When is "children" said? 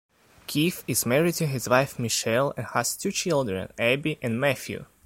3.11-3.69